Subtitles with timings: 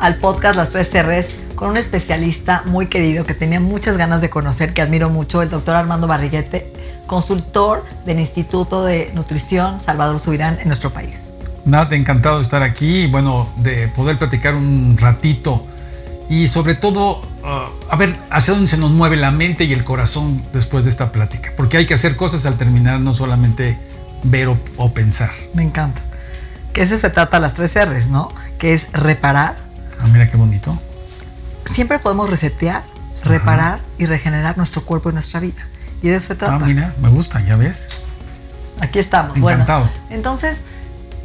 [0.00, 4.30] al podcast Las Tres R's con un especialista muy querido que tenía muchas ganas de
[4.30, 6.72] conocer, que admiro mucho, el doctor Armando Barriguete,
[7.06, 11.26] consultor del Instituto de Nutrición Salvador Subirán en nuestro país.
[11.66, 15.66] Nada, encantado de estar aquí y bueno, de poder platicar un ratito
[16.30, 19.84] y sobre todo uh, a ver hacia dónde se nos mueve la mente y el
[19.84, 23.78] corazón después de esta plática, porque hay que hacer cosas al terminar, no solamente
[24.22, 25.30] ver o, o pensar.
[25.52, 26.00] Me encanta.
[26.72, 28.32] Que ese se trata las tres R's, ¿no?
[28.58, 29.69] Que es reparar.
[30.02, 30.78] Ah, mira qué bonito.
[31.66, 32.84] Siempre podemos resetear,
[33.22, 35.66] reparar y regenerar nuestro cuerpo y nuestra vida.
[36.02, 36.56] Y de eso se trata.
[36.56, 37.88] Ah, mira, me gusta, ya ves.
[38.80, 39.36] Aquí estamos.
[39.36, 39.84] Encantado.
[39.84, 40.62] Bueno, entonces,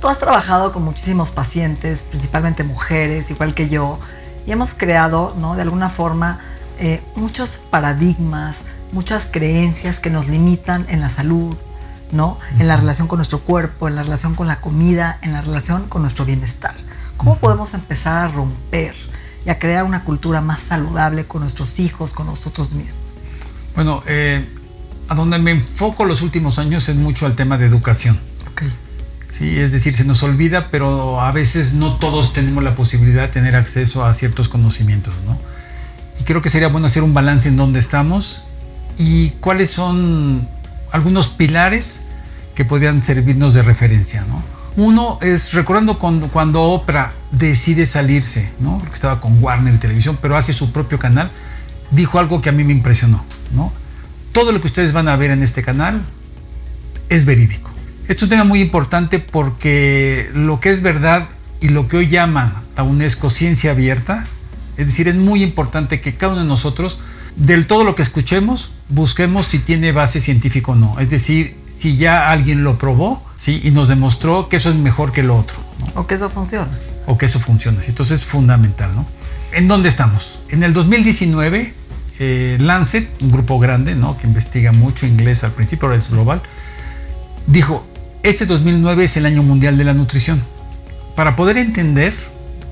[0.01, 3.99] tú has trabajado con muchísimos pacientes, principalmente mujeres, igual que yo,
[4.45, 5.55] y hemos creado, ¿no?
[5.55, 6.39] De alguna forma,
[6.77, 11.55] eh, muchos paradigmas, muchas creencias que nos limitan en la salud,
[12.11, 12.37] ¿no?
[12.59, 15.87] En la relación con nuestro cuerpo, en la relación con la comida, en la relación
[15.87, 16.75] con nuestro bienestar.
[17.17, 18.95] ¿Cómo podemos empezar a romper
[19.45, 23.19] y a crear una cultura más saludable con nuestros hijos, con nosotros mismos?
[23.75, 24.47] Bueno, eh,
[25.07, 28.19] a donde me enfoco los últimos años es mucho al tema de educación.
[28.51, 28.63] Ok.
[29.29, 33.27] Sí, es decir, se nos olvida, pero a veces no todos tenemos la posibilidad de
[33.27, 35.37] tener acceso a ciertos conocimientos, ¿no?
[36.19, 38.45] Y creo que sería bueno hacer un balance en dónde estamos
[38.97, 40.47] y cuáles son
[40.91, 41.99] algunos pilares
[42.55, 44.41] que podrían servirnos de referencia, ¿no?
[44.77, 48.79] Uno es recordando cuando, Oprah decide salirse, ¿no?
[48.79, 51.31] Porque estaba con Warner Televisión, pero hace su propio canal,
[51.91, 53.71] dijo algo que a mí me impresionó, ¿no?
[54.33, 56.01] Todo lo que ustedes van a ver en este canal
[57.07, 57.69] es verídico.
[58.09, 61.29] Esto es un tema muy importante porque lo que es verdad
[61.61, 64.27] y lo que hoy llama a UNESCO ciencia abierta,
[64.75, 66.99] es decir, es muy importante que cada uno de nosotros,
[67.37, 70.99] del todo lo que escuchemos, busquemos si tiene base científica o no.
[70.99, 73.61] Es decir, si ya alguien lo probó ¿sí?
[73.63, 75.57] y nos demostró que eso es mejor que lo otro.
[75.79, 76.01] ¿no?
[76.01, 76.71] O que eso funciona.
[77.07, 77.81] O que eso funciona.
[77.81, 77.89] ¿sí?
[77.89, 78.95] Entonces es fundamental.
[78.95, 79.05] ¿no?
[79.51, 80.41] ¿En dónde estamos?
[80.49, 81.73] En el 2019,
[82.19, 84.17] eh, Lancet, un grupo grande ¿no?
[84.17, 86.41] que investiga mucho inglés al principio, ahora es global,
[87.47, 87.85] dijo,
[88.23, 90.41] este 2009 es el año mundial de la nutrición.
[91.15, 92.13] Para poder entender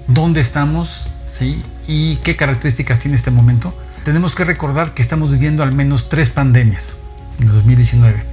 [0.07, 1.61] dónde estamos ¿sí?
[1.87, 3.73] y qué características tiene este momento,
[4.03, 6.97] tenemos que recordar que estamos viviendo al menos tres pandemias
[7.39, 8.23] en el 2019.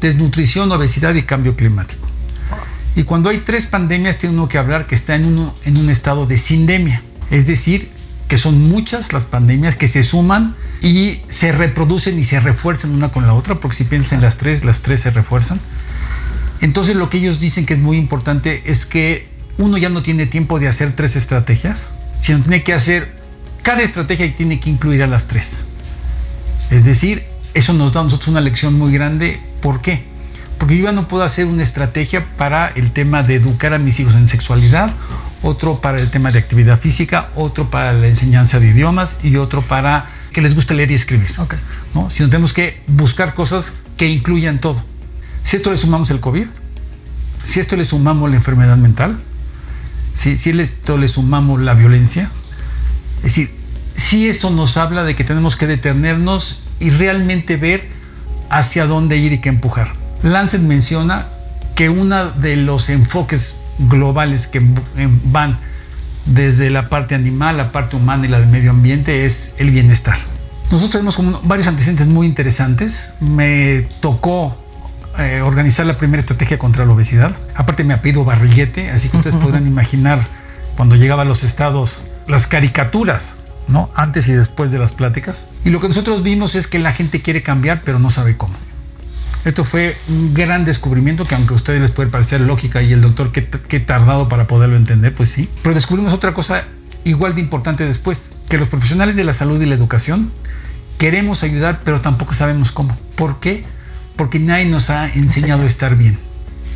[0.00, 2.06] Desnutrición, obesidad y cambio climático.
[2.94, 5.90] Y cuando hay tres pandemias, tiene uno que hablar que está en, uno, en un
[5.90, 7.02] estado de sindemia.
[7.30, 7.90] Es decir,
[8.26, 13.10] que son muchas las pandemias que se suman y se reproducen y se refuerzan una
[13.10, 15.60] con la otra, porque si piensas en las tres, las tres se refuerzan.
[16.60, 19.28] Entonces lo que ellos dicen que es muy importante es que
[19.58, 23.17] uno ya no tiene tiempo de hacer tres estrategias, sino tiene que hacer
[23.68, 25.66] cada estrategia tiene que incluir a las tres.
[26.70, 29.42] Es decir, eso nos da a nosotros una lección muy grande.
[29.60, 30.04] ¿Por qué?
[30.56, 34.00] Porque yo ya no puedo hacer una estrategia para el tema de educar a mis
[34.00, 34.94] hijos en sexualidad,
[35.42, 39.60] otro para el tema de actividad física, otro para la enseñanza de idiomas y otro
[39.60, 41.28] para que les guste leer y escribir.
[41.36, 41.56] Ok.
[41.94, 42.08] ¿no?
[42.08, 44.82] Sino tenemos que buscar cosas que incluyan todo.
[45.42, 46.46] Si esto le sumamos el COVID,
[47.44, 49.20] si esto le sumamos la enfermedad mental,
[50.14, 52.30] si, si esto le sumamos la violencia,
[53.18, 53.57] es decir,
[53.98, 57.88] si esto nos habla de que tenemos que detenernos y realmente ver
[58.48, 59.92] hacia dónde ir y qué empujar.
[60.22, 61.26] Lancet menciona
[61.74, 64.62] que uno de los enfoques globales que
[65.24, 65.58] van
[66.26, 70.16] desde la parte animal, la parte humana y la del medio ambiente es el bienestar.
[70.70, 73.14] Nosotros tenemos como varios antecedentes muy interesantes.
[73.18, 74.56] Me tocó
[75.18, 77.34] eh, organizar la primera estrategia contra la obesidad.
[77.56, 80.24] Aparte me apellido Barriguete, así que ustedes podrán imaginar
[80.76, 83.34] cuando llegaba a los estados las caricaturas,
[83.68, 83.90] ¿no?
[83.94, 85.46] Antes y después de las pláticas.
[85.64, 88.54] Y lo que nosotros vimos es que la gente quiere cambiar, pero no sabe cómo.
[89.44, 93.00] Esto fue un gran descubrimiento que aunque a ustedes les puede parecer lógica y el
[93.00, 95.48] doctor que, que tardado para poderlo entender, pues sí.
[95.62, 96.64] Pero descubrimos otra cosa
[97.04, 100.30] igual de importante después, que los profesionales de la salud y la educación
[100.98, 102.96] queremos ayudar, pero tampoco sabemos cómo.
[103.14, 103.64] ¿Por qué?
[104.16, 106.18] Porque nadie nos ha enseñado a estar bien.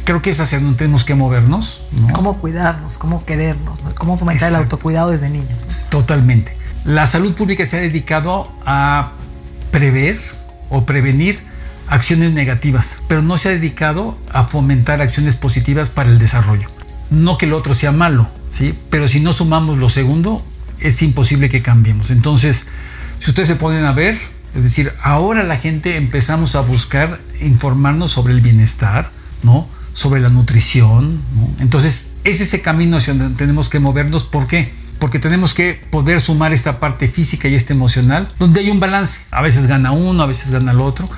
[0.04, 1.82] Creo que es hacia donde tenemos que movernos.
[1.92, 2.08] ¿no?
[2.08, 3.94] Cómo cuidarnos, cómo querernos, ¿no?
[3.94, 4.56] cómo fomentar Exacto.
[4.56, 5.66] el autocuidado desde niños.
[5.66, 5.88] ¿no?
[5.90, 6.56] Totalmente.
[6.84, 9.12] La salud pública se ha dedicado a
[9.70, 10.20] prever
[10.68, 11.38] o prevenir
[11.86, 16.68] acciones negativas, pero no se ha dedicado a fomentar acciones positivas para el desarrollo.
[17.10, 18.76] No que lo otro sea malo, ¿sí?
[18.90, 20.44] Pero si no sumamos lo segundo,
[20.80, 22.10] es imposible que cambiemos.
[22.10, 22.66] Entonces,
[23.18, 24.18] si ustedes se ponen a ver,
[24.54, 29.10] es decir, ahora la gente empezamos a buscar informarnos sobre el bienestar,
[29.42, 29.68] ¿no?
[29.92, 31.22] Sobre la nutrición.
[31.60, 34.24] Entonces, es ese camino hacia donde tenemos que movernos.
[34.24, 34.72] ¿Por qué?
[35.02, 39.18] Porque tenemos que poder sumar esta parte física y esta emocional, donde hay un balance.
[39.32, 41.10] A veces gana uno, a veces gana el otro,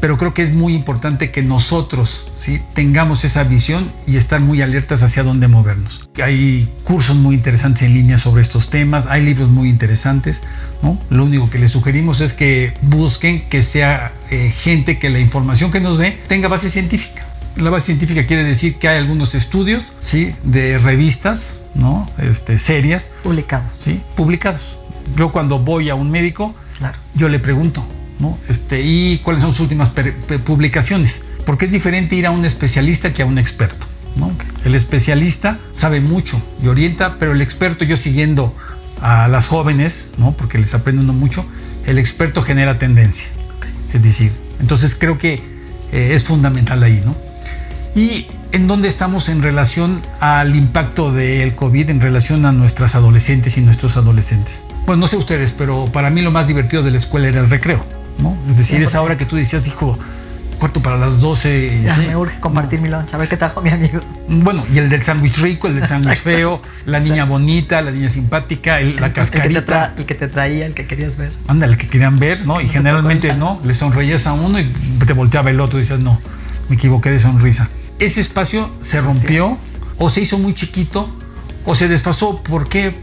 [0.00, 2.62] pero creo que es muy importante que nosotros ¿sí?
[2.72, 6.08] tengamos esa visión y estar muy alertas hacia dónde movernos.
[6.24, 10.42] Hay cursos muy interesantes en línea sobre estos temas, hay libros muy interesantes.
[10.82, 10.98] ¿no?
[11.10, 15.70] Lo único que les sugerimos es que busquen que sea eh, gente que la información
[15.70, 17.27] que nos dé tenga base científica.
[17.58, 20.32] La base científica quiere decir que hay algunos estudios ¿sí?
[20.44, 22.08] de revistas ¿no?
[22.18, 23.10] este, serias.
[23.24, 23.74] Publicados.
[23.74, 24.76] Sí, publicados.
[25.16, 26.98] Yo cuando voy a un médico, Claro.
[27.14, 27.84] yo le pregunto,
[28.20, 28.38] ¿no?
[28.48, 29.90] Este, ¿Y cuáles son sus últimas
[30.44, 31.22] publicaciones?
[31.44, 34.30] Porque es diferente ir a un especialista que a un experto, ¿no?
[34.64, 38.54] El especialista sabe mucho y orienta, pero el experto, yo siguiendo
[39.00, 40.32] a las jóvenes, ¿no?
[40.32, 41.44] Porque les aprende uno mucho,
[41.86, 43.26] el experto genera tendencia.
[43.92, 45.42] Es decir, entonces creo que
[45.90, 47.16] eh, es fundamental ahí, ¿no?
[47.94, 53.56] Y en dónde estamos en relación al impacto del COVID, en relación a nuestras adolescentes
[53.58, 54.62] y nuestros adolescentes.
[54.86, 57.50] Pues no sé ustedes, pero para mí lo más divertido de la escuela era el
[57.50, 57.84] recreo,
[58.18, 58.36] ¿no?
[58.48, 59.04] Es decir, esa 100%.
[59.04, 59.98] hora que tú decías, hijo,
[60.58, 61.82] cuarto para las 12.
[61.84, 62.02] Ya, ¿sí?
[62.06, 64.00] me urge compartir mi lunch, a ver qué trajo mi amigo.
[64.28, 66.30] Bueno, y el del sándwich rico, el del sándwich Exacto.
[66.38, 69.94] feo, la niña bonita, la niña simpática, el- la El que, tra- cascarita.
[69.98, 71.32] el que te traía, el que querías ver.
[71.48, 72.60] Ándale, que querían ver, ¿no?
[72.60, 74.64] Y te generalmente no, le sonreías a uno y
[75.06, 76.20] te volteaba el otro y decías, no,
[76.70, 77.68] me equivoqué de sonrisa.
[77.98, 79.58] Ese espacio se rompió
[79.98, 81.08] o se hizo muy chiquito
[81.64, 82.42] o se desfasó.
[82.42, 82.94] ¿Por qué?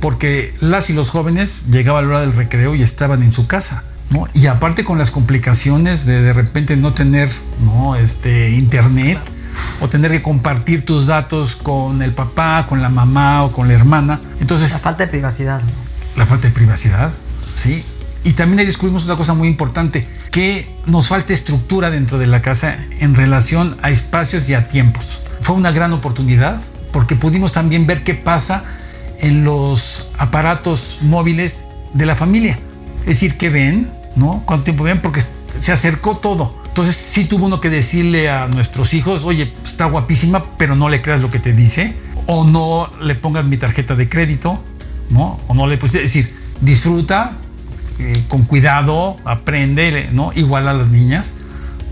[0.00, 3.84] Porque las y los jóvenes llegaba la hora del recreo y estaban en su casa.
[4.10, 4.26] ¿no?
[4.32, 7.30] Y aparte con las complicaciones de de repente no tener
[7.62, 7.96] ¿no?
[7.96, 9.18] este, internet
[9.80, 13.74] o tener que compartir tus datos con el papá, con la mamá o con la
[13.74, 14.20] hermana.
[14.40, 15.60] Entonces, La falta de privacidad.
[15.60, 15.88] ¿no?
[16.16, 17.12] la falta de privacidad,
[17.50, 17.84] sí.
[18.24, 22.42] Y también ahí descubrimos una cosa muy importante, que nos falta estructura dentro de la
[22.42, 25.20] casa en relación a espacios y a tiempos.
[25.40, 26.60] Fue una gran oportunidad
[26.92, 28.64] porque pudimos también ver qué pasa
[29.20, 32.58] en los aparatos móviles de la familia.
[33.00, 34.42] Es decir, qué ven, ¿no?
[34.44, 35.00] ¿Cuánto tiempo ven?
[35.00, 35.22] Porque
[35.58, 36.54] se acercó todo.
[36.66, 41.02] Entonces sí tuvo uno que decirle a nuestros hijos, oye, está guapísima, pero no le
[41.02, 41.96] creas lo que te dice.
[42.26, 44.62] O no le pongas mi tarjeta de crédito,
[45.10, 45.40] ¿no?
[45.48, 47.38] O no le puedes decir, disfruta
[48.28, 50.32] con cuidado, aprende, ¿no?
[50.34, 51.34] Igual a las niñas,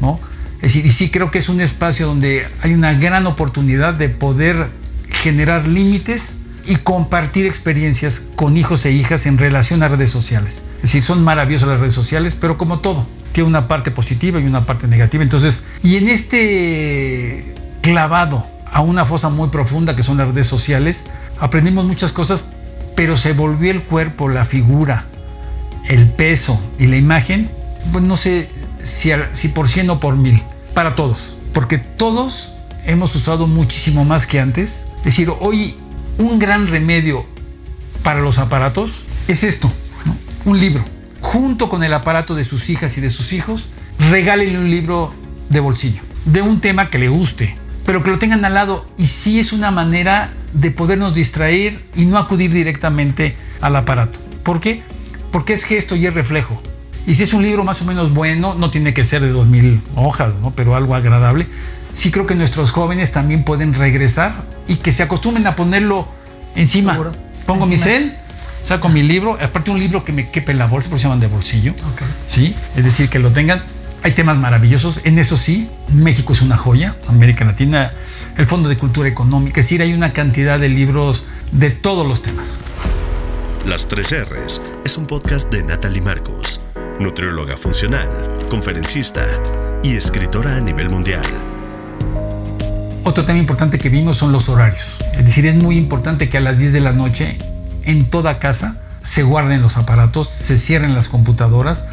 [0.01, 0.21] ¿no?
[0.57, 4.09] Es decir, y sí creo que es un espacio donde hay una gran oportunidad de
[4.09, 4.69] poder
[5.11, 6.37] generar límites
[6.67, 10.63] y compartir experiencias con hijos e hijas en relación a redes sociales.
[10.77, 14.45] Es decir, son maravillosas las redes sociales, pero como todo, tiene una parte positiva y
[14.45, 15.23] una parte negativa.
[15.23, 21.05] Entonces, y en este clavado a una fosa muy profunda que son las redes sociales,
[21.39, 22.45] aprendimos muchas cosas,
[22.97, 25.07] pero se volvió el cuerpo, la figura,
[25.89, 27.51] el peso y la imagen,
[27.93, 28.49] pues no sé
[28.83, 30.43] si, si por 100 o por mil,
[30.75, 32.53] para todos, porque todos
[32.87, 34.87] hemos usado muchísimo más que antes.
[34.99, 35.75] Es decir, hoy
[36.19, 37.27] un gran remedio
[38.03, 38.93] para los aparatos
[39.29, 39.71] es esto,
[40.45, 40.85] un libro.
[41.21, 43.67] Junto con el aparato de sus hijas y de sus hijos,
[44.11, 45.13] regálenle un libro
[45.49, 48.87] de bolsillo, de un tema que le guste, pero que lo tengan al lado.
[48.97, 54.21] Y sí es una manera de podernos distraer y no acudir directamente al aparato.
[54.43, 54.83] ¿Por qué?
[55.37, 56.63] Porque es gesto y es reflejo.
[57.07, 59.83] Y si es un libro más o menos bueno, no tiene que ser de 2000
[59.95, 60.51] hojas, ¿no?
[60.53, 61.47] pero algo agradable.
[61.93, 66.09] Sí creo que nuestros jóvenes también pueden regresar y que se acostumbren a ponerlo
[66.55, 66.93] encima.
[66.93, 67.13] Seguro.
[67.45, 67.93] Pongo mi Encima.
[67.93, 68.17] cel,
[68.63, 71.21] saco mi libro, aparte un libro que me quepe en la bolsa, porque se llaman
[71.21, 71.73] de bolsillo.
[71.73, 72.01] Ok.
[72.27, 73.63] Sí, es decir, que lo tengan.
[74.03, 77.93] Hay temas maravillosos, en eso sí, México es una joya, América Latina,
[78.39, 82.23] el Fondo de Cultura Económica, es decir, hay una cantidad de libros de todos los
[82.23, 82.57] temas.
[83.67, 86.61] Las 3 R's es un podcast de Natalie Marcus,
[87.01, 88.09] nutrióloga funcional,
[88.49, 89.27] conferencista
[89.83, 91.25] y escritora a nivel mundial.
[93.03, 94.99] Otro tema importante que vimos son los horarios.
[95.15, 97.39] Es decir, es muy importante que a las 10 de la noche
[97.83, 101.87] en toda casa se guarden los aparatos, se cierren las computadoras,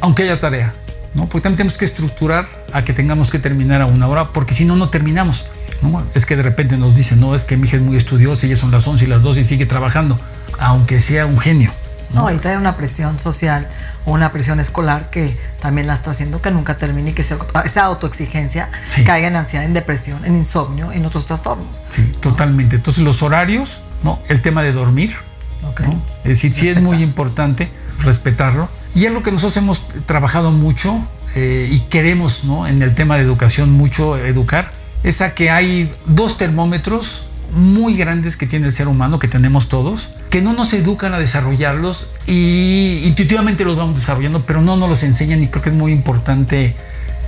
[0.00, 0.74] aunque haya tarea.
[1.14, 1.28] ¿no?
[1.28, 4.64] Porque también tenemos que estructurar a que tengamos que terminar a una hora, porque si
[4.64, 5.44] no, no terminamos.
[5.82, 6.02] ¿No?
[6.14, 8.50] Es que de repente nos dicen, no, es que mi hija es muy estudiosa y
[8.50, 10.18] ya son las 11 y las 12 y sigue trabajando,
[10.58, 11.72] aunque sea un genio.
[12.12, 13.66] No, y trae una presión social
[14.04, 17.36] o una presión escolar que también la está haciendo que nunca termine y que se-
[17.64, 19.02] esa autoexigencia Sí.
[19.02, 21.82] caiga en ansiedad, en depresión, en insomnio, en otros trastornos.
[21.88, 22.76] Sí, totalmente.
[22.76, 24.20] Entonces los horarios, ¿no?
[24.28, 25.16] El tema de dormir.
[26.22, 28.68] Es decir, sí es muy importante respetarlo.
[28.94, 31.04] Y algo que nosotros hemos trabajado mucho
[31.34, 32.68] eh, y queremos, ¿no?
[32.68, 34.72] En el tema de educación mucho educar,
[35.04, 39.68] es a que hay dos termómetros muy grandes que tiene el ser humano, que tenemos
[39.68, 44.88] todos, que no nos educan a desarrollarlos y intuitivamente los vamos desarrollando, pero no nos
[44.88, 46.74] los enseñan y creo que es muy importante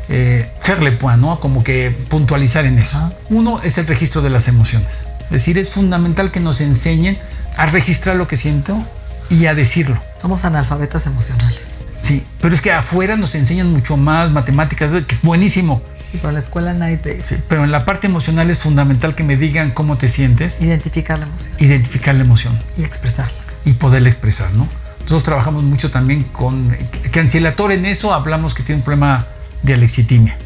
[0.09, 1.39] eh, hacerle pues, ¿no?
[1.39, 3.13] Como que puntualizar en eso.
[3.29, 5.07] Uno es el registro de las emociones.
[5.25, 7.19] Es decir, es fundamental que nos enseñen
[7.57, 8.83] a registrar lo que siento
[9.29, 10.01] y a decirlo.
[10.21, 11.85] Somos analfabetas emocionales.
[12.01, 14.91] Sí, pero es que afuera nos enseñan mucho más matemáticas,
[15.23, 15.83] buenísimo.
[16.17, 17.37] Pero en la escuela nadie te dice.
[17.37, 20.61] Sí, pero en la parte emocional es fundamental que me digan cómo te sientes.
[20.61, 21.55] Identificar la emoción.
[21.59, 22.59] Identificar la emoción.
[22.77, 23.39] Y expresarla.
[23.65, 24.69] Y poderla expresar, ¿no?
[25.07, 26.77] Nosotros trabajamos mucho también con
[27.13, 29.27] que ancilator en eso hablamos que tiene un problema
[29.63, 30.37] de alexitimia,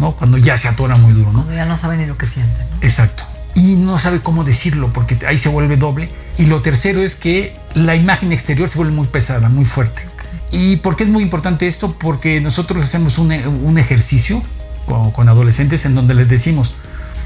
[0.00, 0.16] ¿no?
[0.16, 1.44] Cuando ya se atora muy duro, ¿no?
[1.44, 2.76] Cuando ya no sabe ni lo que siente, ¿no?
[2.80, 3.22] Exacto.
[3.54, 6.10] Y no sabe cómo decirlo porque ahí se vuelve doble.
[6.38, 10.02] Y lo tercero es que la imagen exterior se vuelve muy pesada, muy fuerte.
[10.50, 11.92] ¿Y por qué es muy importante esto?
[11.92, 14.42] Porque nosotros hacemos un, un ejercicio
[14.86, 16.74] con, adolescentes en donde les decimos,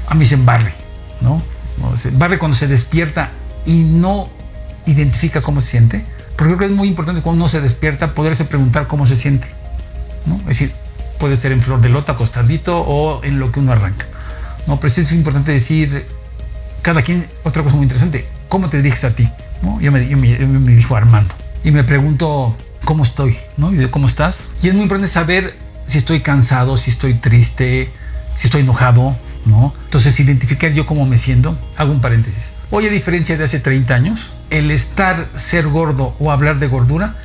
[0.07, 0.73] a mí se barre,
[1.21, 1.41] ¿no?
[2.13, 3.31] Barre cuando se despierta
[3.65, 4.29] y no
[4.85, 6.05] identifica cómo se siente.
[6.35, 9.47] Porque creo que es muy importante cuando uno se despierta poderse preguntar cómo se siente.
[10.25, 10.35] ¿no?
[10.41, 10.73] Es decir,
[11.19, 14.05] puede ser en flor de lota, acostadito o en lo que uno arranca.
[14.67, 14.79] ¿no?
[14.79, 16.07] Pero sí es importante decir,
[16.81, 19.29] cada quien, otra cosa muy interesante, ¿cómo te diriges a ti?
[19.61, 19.79] ¿no?
[19.79, 21.33] Yo, me, yo me, me dijo Armando
[21.63, 23.71] y me pregunto cómo estoy, ¿no?
[23.73, 24.49] Y de cómo estás.
[24.61, 27.91] Y es muy importante saber si estoy cansado, si estoy triste,
[28.33, 29.15] si estoy enojado,
[29.45, 29.73] ¿no?
[29.85, 31.57] Entonces, identificar yo cómo me siento.
[31.77, 32.51] Hago un paréntesis.
[32.71, 37.15] Hoy, a diferencia de hace 30 años, el estar, ser gordo o hablar de gordura,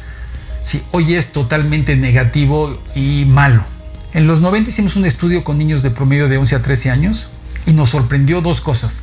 [0.62, 3.64] sí, hoy es totalmente negativo y malo.
[4.12, 7.30] En los 90 hicimos un estudio con niños de promedio de 11 a 13 años
[7.66, 9.02] y nos sorprendió dos cosas.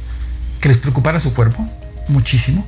[0.61, 1.67] Que les preocupara su cuerpo,
[2.07, 2.65] muchísimo,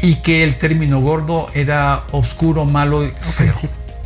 [0.00, 3.52] y que el término gordo era oscuro, malo y feo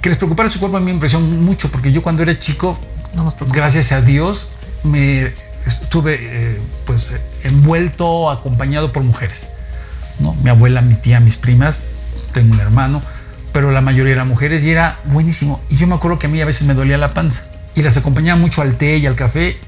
[0.00, 2.78] que les preocupara su cuerpo a mí me impresionó mucho, porque yo cuando era chico,
[3.49, 4.49] gracias a Dios,
[4.85, 5.33] me
[5.67, 7.12] estuve eh, pues
[7.45, 9.49] envuelto, acompañado por mujeres.
[10.21, 10.35] ¿no?
[10.43, 11.83] Mi abuela, mi tía, mis primas,
[12.33, 13.02] tengo un hermano,
[13.52, 15.61] pero la mayoría eran mujeres y era buenísimo.
[15.69, 17.97] Y yo me acuerdo que a mí a veces me dolía la panza y las
[17.97, 19.59] acompañaba mucho al té y al café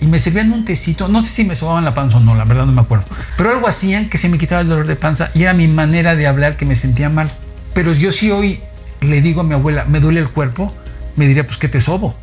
[0.00, 2.44] y me servían un tecito, no sé si me sobaban la panza o no, la
[2.44, 5.30] verdad no me acuerdo, pero algo hacían que se me quitaba el dolor de panza
[5.32, 7.30] y era mi manera de hablar que me sentía mal.
[7.72, 8.60] Pero yo sí hoy
[9.02, 10.72] le digo a mi abuela, me duele el cuerpo,
[11.16, 12.14] me diría, pues que te sobo.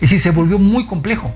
[0.00, 1.32] Y si se volvió muy complejo,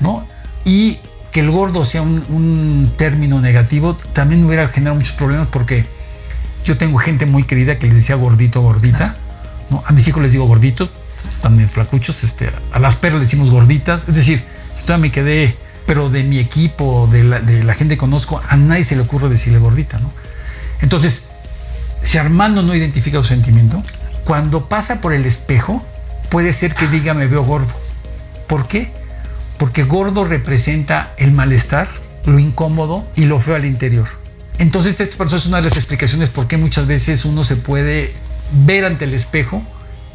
[0.00, 0.26] ¿no?
[0.64, 0.98] Y
[1.30, 5.86] que el gordo sea un, término negativo también hubiera generado muchos problemas porque
[6.64, 9.16] yo tengo gente muy querida que les decía gordito, gordita,
[9.70, 9.82] ¿no?
[9.86, 10.90] A mis hijos les digo gorditos,
[11.40, 14.42] también flacuchos, este, a las perras les decimos gorditas, es decir,
[14.76, 15.56] yo todavía me quedé,
[15.86, 19.02] pero de mi equipo, de la, de la gente que conozco, a nadie se le
[19.02, 20.12] ocurre decirle gordita, ¿no?
[20.80, 21.24] Entonces,
[22.02, 23.82] si Armando no identifica su sentimiento,
[24.24, 25.84] cuando pasa por el espejo,
[26.30, 27.74] puede ser que diga me veo gordo.
[28.46, 28.92] ¿Por qué?
[29.58, 31.88] Porque gordo representa el malestar,
[32.24, 34.08] lo incómodo y lo feo al interior.
[34.58, 38.12] Entonces, esto es una de las explicaciones por qué muchas veces uno se puede
[38.64, 39.62] ver ante el espejo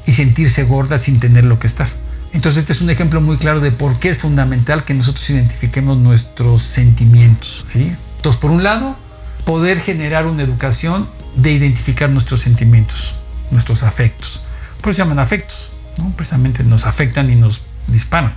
[0.05, 1.87] y sentirse gorda sin tener lo que estar.
[2.31, 5.97] Entonces, este es un ejemplo muy claro de por qué es fundamental que nosotros identifiquemos
[5.97, 7.63] nuestros sentimientos.
[7.65, 7.95] ¿sí?
[8.17, 8.97] Entonces, por un lado,
[9.45, 13.15] poder generar una educación de identificar nuestros sentimientos
[13.51, 14.43] nuestros afectos.
[14.81, 16.11] Por eso se llaman afectos, ¿no?
[16.15, 18.35] precisamente nos afectan y nos disparan.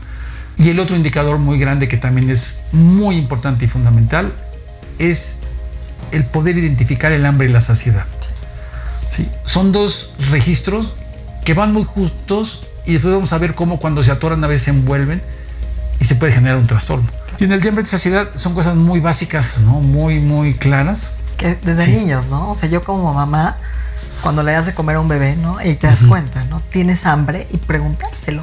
[0.57, 4.33] Y el otro indicador muy grande que también es muy importante y fundamental
[4.99, 5.39] es
[6.11, 8.07] el poder identificar el hambre y la saciedad.
[9.09, 9.29] ¿Sí?
[9.45, 10.97] Son dos registros
[11.45, 14.65] que van muy justos y después vamos a ver cómo cuando se atoran a veces
[14.65, 15.23] se envuelven
[16.01, 17.09] y se puede generar un trastorno.
[17.39, 19.81] Y en el hambre y saciedad son cosas muy básicas, ¿no?
[19.81, 21.13] Muy, muy claras.
[21.37, 22.51] Que desde niños, ¿no?
[22.51, 23.59] O sea, yo como mamá
[24.23, 25.63] cuando le das de comer a un bebé, ¿no?
[25.63, 26.63] Y te das cuenta, ¿no?
[26.71, 28.43] Tienes hambre y preguntárselo.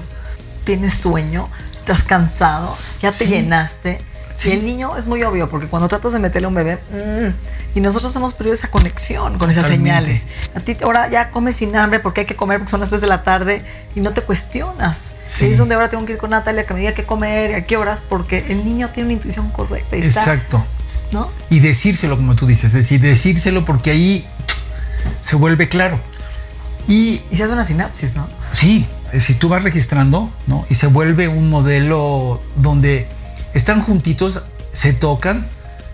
[0.63, 1.49] ¿Tienes sueño?
[1.75, 2.75] ¿Estás cansado?
[3.01, 3.99] ¿Ya te llenaste?
[4.35, 7.77] Si el niño es muy obvio, porque cuando tratas de meterle a un bebé, mm,
[7.77, 10.23] y nosotros hemos perdido esa conexión con esas señales.
[10.55, 13.01] A ti ahora ya comes sin hambre porque hay que comer porque son las 3
[13.01, 13.61] de la tarde
[13.95, 15.13] y no te cuestionas.
[15.23, 15.47] Sí.
[15.47, 17.53] Y es donde ahora tengo que ir con Natalia que me diga qué comer y
[17.53, 19.95] a qué horas, porque el niño tiene una intuición correcta.
[19.95, 20.65] Exacto.
[21.11, 21.29] ¿no?
[21.49, 24.27] Y decírselo, como tú dices, es decir, decírselo porque ahí
[25.21, 25.99] se vuelve claro.
[26.87, 28.27] Y, y se hace una sinapsis, ¿no?
[28.51, 28.85] Sí,
[29.19, 30.65] si tú vas registrando, ¿no?
[30.69, 33.07] Y se vuelve un modelo donde
[33.53, 35.47] están juntitos, se tocan,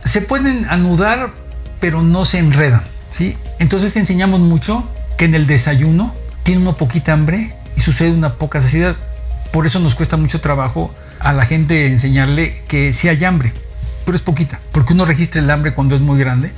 [0.04, 1.34] se pueden anudar,
[1.80, 3.38] pero no se enredan, ¿sí?
[3.60, 8.62] Entonces enseñamos mucho que en el desayuno tiene uno poquita hambre y sucede una poca
[8.62, 8.96] saciedad.
[9.52, 13.54] Por eso nos cuesta mucho trabajo a la gente enseñarle que sí hay hambre,
[14.06, 16.52] pero es poquita, porque uno registra el hambre cuando es muy grande.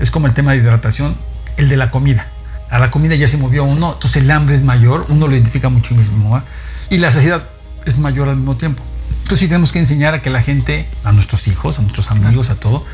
[0.00, 1.16] Es como el tema de hidratación
[1.58, 2.28] el de la comida.
[2.70, 5.68] A la comida ya se movió uno, entonces el hambre es mayor, uno lo identifica
[5.68, 6.42] muchísimo.
[6.88, 7.48] Y la saciedad
[7.84, 8.82] es mayor al mismo tiempo.
[9.10, 12.48] Entonces sí tenemos que enseñar a que la gente, a nuestros hijos, a nuestros amigos,
[12.50, 12.86] a todo,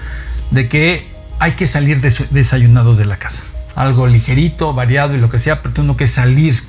[0.50, 3.44] de que hay que salir desayunados de la casa.
[3.76, 6.60] Algo ligerito, variado y lo que sea, pero uno que salir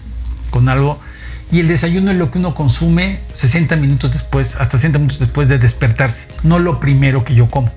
[0.49, 0.99] con algo.
[1.51, 5.47] Y el desayuno es lo que uno consume 60 minutos después, hasta 60 minutos después
[5.47, 6.27] de despertarse.
[6.43, 7.71] No lo primero que yo como.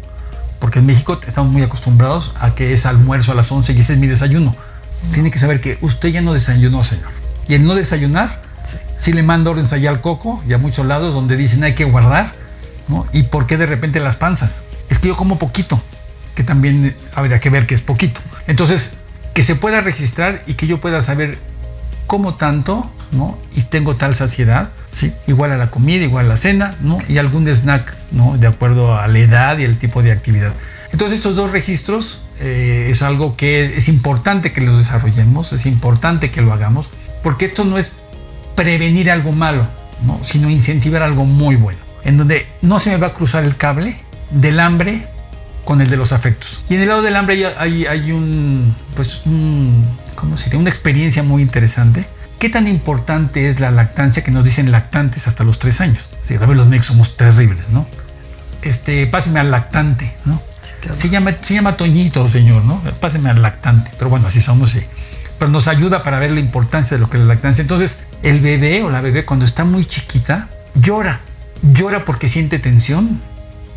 [0.58, 3.92] Porque en México estamos muy acostumbrados a que es almuerzo a las 11 y ese
[3.94, 4.56] es mi desayuno.
[5.12, 7.10] Tiene que saber que usted ya no desayunó, señor.
[7.48, 8.42] Y el no desayunar,
[8.96, 11.84] sí, le manda órdenes allá al coco y a muchos lados donde dicen hay que
[11.84, 12.34] guardar.
[12.88, 13.06] ¿no?
[13.12, 14.62] ¿Y por qué de repente las panzas?
[14.88, 15.80] Es que yo como poquito,
[16.34, 18.20] que también habría que ver que es poquito.
[18.46, 18.92] Entonces,
[19.34, 21.38] que se pueda registrar y que yo pueda saber
[22.06, 23.38] cómo tanto, ¿no?
[23.54, 25.12] Y tengo tal saciedad, ¿sí?
[25.26, 26.98] Igual a la comida, igual a la cena, ¿no?
[27.08, 28.36] Y algún snack, ¿no?
[28.38, 30.52] De acuerdo a la edad y el tipo de actividad.
[30.92, 36.30] Entonces, estos dos registros eh, es algo que es importante que los desarrollemos, es importante
[36.30, 36.90] que lo hagamos,
[37.22, 37.92] porque esto no es
[38.54, 39.66] prevenir algo malo,
[40.06, 40.20] ¿no?
[40.22, 43.94] sino incentivar algo muy bueno, en donde no se me va a cruzar el cable
[44.30, 45.06] del hambre
[45.64, 46.64] con el de los afectos.
[46.70, 47.84] Y en el lado del hambre hay,
[48.94, 49.20] pues.
[49.26, 52.08] Una experiencia muy interesante.
[52.38, 56.08] ¿Qué tan importante es la lactancia que nos dicen lactantes hasta los tres años?
[56.22, 57.84] Sí, a ver, los médicos somos terribles, ¿no?
[58.62, 60.40] Este, páseme al lactante, ¿no?
[60.92, 62.80] se, llama, se llama Toñito, señor, ¿no?
[63.00, 63.90] Páseme al lactante.
[63.98, 64.80] Pero bueno, así somos, sí.
[65.38, 67.62] Pero nos ayuda para ver la importancia de lo que es la lactancia.
[67.62, 71.20] Entonces, el bebé o la bebé cuando está muy chiquita, llora.
[71.62, 73.20] Llora porque siente tensión,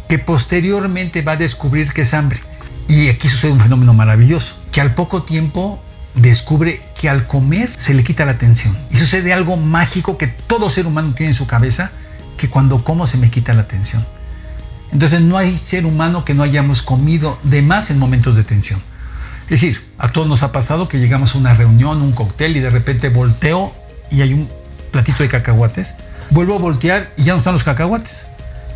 [0.07, 2.39] que posteriormente va a descubrir que es hambre.
[2.87, 5.81] Y aquí sucede un fenómeno maravilloso, que al poco tiempo
[6.15, 8.77] descubre que al comer se le quita la tensión.
[8.89, 11.91] Y sucede algo mágico que todo ser humano tiene en su cabeza,
[12.37, 14.05] que cuando como se me quita la tensión.
[14.91, 18.81] Entonces no hay ser humano que no hayamos comido de más en momentos de tensión.
[19.43, 22.59] Es decir, a todos nos ha pasado que llegamos a una reunión, un cóctel y
[22.59, 23.73] de repente volteo
[24.09, 24.49] y hay un
[24.91, 25.95] platito de cacahuates.
[26.29, 28.27] Vuelvo a voltear y ya no están los cacahuates.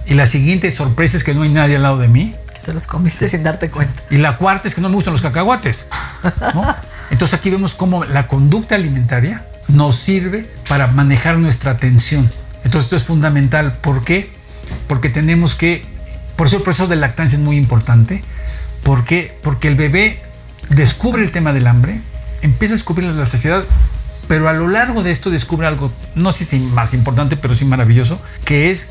[0.05, 2.35] Y la siguiente sorpresa es que no hay nadie al lado de mí.
[2.65, 4.01] Te los comiste sin darte cuenta.
[4.09, 5.85] Y la cuarta es que no me gustan los cacahuates.
[7.11, 12.29] Entonces aquí vemos cómo la conducta alimentaria nos sirve para manejar nuestra atención.
[12.63, 13.77] Entonces esto es fundamental.
[13.79, 14.31] ¿Por qué?
[14.87, 15.85] Porque tenemos que,
[16.35, 18.23] por eso el proceso de lactancia es muy importante.
[18.83, 19.37] ¿Por qué?
[19.43, 20.21] Porque el bebé
[20.69, 22.01] descubre el tema del hambre,
[22.41, 23.63] empieza a descubrir la saciedad,
[24.27, 27.65] pero a lo largo de esto descubre algo, no sé si más importante, pero sí
[27.65, 28.89] maravilloso, que es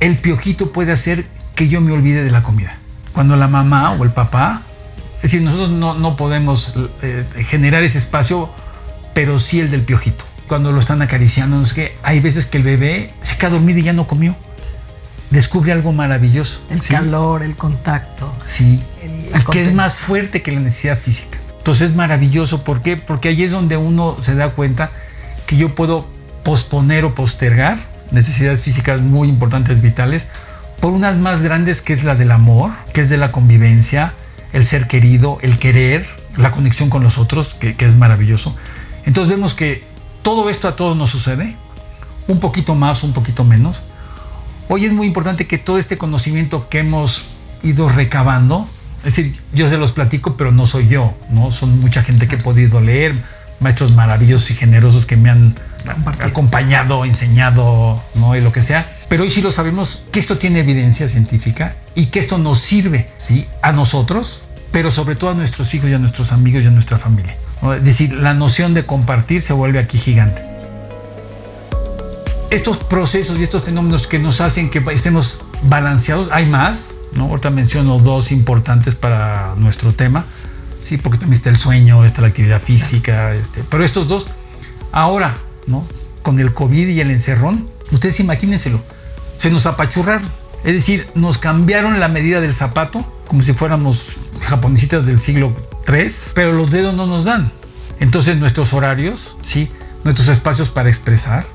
[0.00, 2.78] el piojito puede hacer que yo me olvide de la comida.
[3.12, 4.62] Cuando la mamá o el papá,
[5.22, 8.50] es decir, nosotros no, podemos eh, generar ese espacio,
[9.12, 10.24] pero sí el del piojito.
[10.48, 13.82] Cuando lo están acariciando, es que hay veces que el bebé se queda dormido y
[13.82, 14.34] ya no comió.
[15.30, 16.62] Descubre algo maravilloso.
[16.70, 18.34] El calor, el contacto.
[18.42, 18.82] Sí.
[19.52, 21.38] que es más fuerte que la necesidad física.
[21.58, 22.64] Entonces es maravilloso.
[22.64, 22.96] ¿Por qué?
[22.96, 24.90] Porque ahí es donde uno se da cuenta
[25.46, 26.08] que yo puedo
[26.42, 27.78] posponer o postergar
[28.10, 30.26] necesidades físicas muy importantes, vitales,
[30.80, 34.14] por unas más grandes que es la del amor, que es de la convivencia,
[34.52, 38.54] el ser querido, el querer, la conexión con los otros, que, es maravilloso.
[39.04, 39.84] Entonces vemos que
[40.22, 41.56] todo esto a todos nos sucede,
[42.28, 43.82] un poquito más, un poquito menos.
[44.68, 47.26] Hoy es muy importante que todo este conocimiento que hemos
[47.62, 51.50] ido recabando, es decir, yo se los platico, pero no soy yo, ¿no?
[51.50, 53.14] Son mucha gente que he podido leer,
[53.58, 55.54] maestros maravillosos y generosos que me han
[56.20, 58.36] acompañado, enseñado, ¿no?
[58.36, 58.86] Y lo que sea.
[59.10, 63.10] Pero hoy sí lo sabemos que esto tiene evidencia científica y que esto nos sirve,
[63.16, 63.44] ¿sí?
[63.60, 66.96] A nosotros, pero sobre todo a nuestros hijos y a nuestros amigos y a nuestra
[66.96, 67.36] familia.
[67.76, 70.44] Es decir, la noción de compartir se vuelve aquí gigante.
[72.50, 77.24] Estos procesos y estos fenómenos que nos hacen que estemos balanceados, hay más, ¿no?
[77.24, 80.26] Ahorita menciono dos importantes para nuestro tema,
[80.84, 84.30] sí, porque también está el sueño, está la actividad física, este, pero estos dos,
[84.92, 85.84] ahora ¿no?
[86.22, 88.80] Con el COVID y el encerrón, ustedes imagínenselo,
[89.40, 90.28] se nos apachurraron.
[90.64, 95.54] Es decir, nos cambiaron la medida del zapato, como si fuéramos japonesitas del siglo
[95.88, 97.50] III, pero los dedos no nos dan.
[98.00, 99.70] Entonces nuestros horarios, ¿sí?
[100.04, 101.46] nuestros espacios para expresar,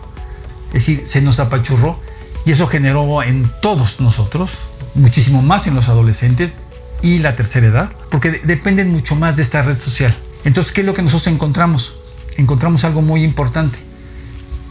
[0.69, 1.99] es decir, se nos apachurró
[2.43, 6.55] y eso generó en todos nosotros, muchísimo más en los adolescentes
[7.03, 10.17] y la tercera edad, porque dependen mucho más de esta red social.
[10.43, 11.93] Entonces, ¿qué es lo que nosotros encontramos?
[12.37, 13.77] Encontramos algo muy importante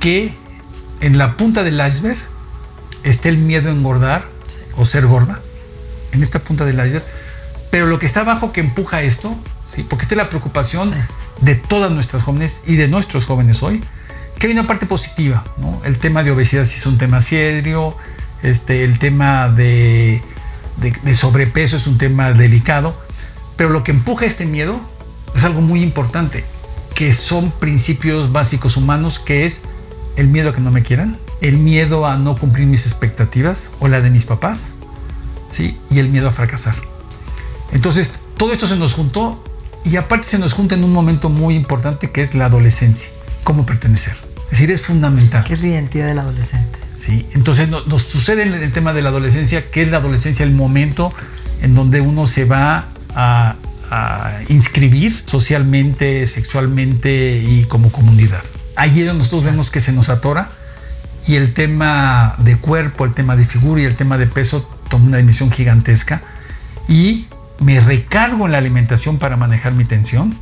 [0.00, 0.34] que
[1.00, 2.33] en la punta del iceberg
[3.04, 4.26] esté el miedo a engordar
[4.76, 5.40] o ser gorda,
[6.12, 7.04] en esta punta del iceberg,
[7.70, 9.36] pero lo que está abajo que empuja esto,
[9.68, 9.84] ¿sí?
[9.88, 10.88] porque esta es la preocupación
[11.40, 13.82] de todas nuestras jóvenes y de nuestros jóvenes hoy,
[14.38, 15.80] que hay una parte positiva, ¿no?
[15.84, 17.96] el tema de obesidad sí es un tema serio,
[18.42, 20.22] este, el tema de,
[20.76, 22.96] de sobrepeso es un tema delicado,
[23.56, 24.80] pero lo que empuja este miedo
[25.34, 26.44] es algo muy importante,
[26.94, 29.62] que son principios básicos humanos, que es
[30.16, 33.88] el miedo a que no me quieran, el miedo a no cumplir mis expectativas o
[33.88, 34.72] la de mis papás,
[35.48, 35.76] ¿sí?
[35.90, 36.74] Y el miedo a fracasar.
[37.72, 39.42] Entonces, todo esto se nos juntó
[39.84, 43.10] y aparte se nos junta en un momento muy importante que es la adolescencia,
[43.42, 44.14] cómo pertenecer.
[44.46, 45.44] Es decir, es fundamental.
[45.44, 46.78] ¿Qué es la identidad del adolescente?
[46.96, 50.44] Sí, entonces no- nos sucede en el tema de la adolescencia, que es la adolescencia
[50.44, 51.12] el momento
[51.60, 53.56] en donde uno se va a,
[53.90, 58.42] a inscribir socialmente, sexualmente y como comunidad.
[58.76, 60.50] Es donde nosotros vemos que se nos atora
[61.26, 65.06] y el tema de cuerpo, el tema de figura y el tema de peso toma
[65.06, 66.22] una dimensión gigantesca
[66.88, 67.26] y
[67.60, 70.38] me recargo en la alimentación para manejar mi tensión.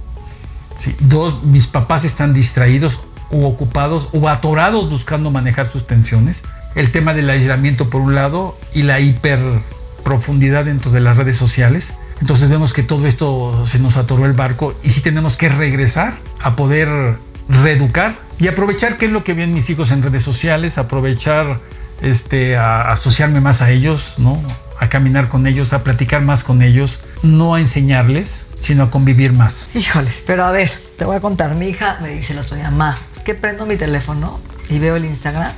[0.74, 6.42] Sí, dos, mis papás están distraídos o ocupados o atorados buscando manejar sus tensiones.
[6.74, 11.94] El tema del aislamiento por un lado y la hiperprofundidad dentro de las redes sociales.
[12.20, 16.18] Entonces vemos que todo esto se nos atoró el barco y sí tenemos que regresar
[16.40, 20.78] a poder reeducar y aprovechar qué es lo que ven mis hijos en redes sociales,
[20.78, 21.60] aprovechar
[22.00, 24.42] este, a asociarme más a ellos, ¿no?
[24.82, 29.32] a caminar con ellos, a platicar más con ellos, no a enseñarles, sino a convivir
[29.32, 29.70] más.
[29.74, 31.54] Híjoles, pero a ver, te voy a contar.
[31.54, 34.96] Mi hija me dice el otro día, ma, es que prendo mi teléfono y veo
[34.96, 35.52] el Instagram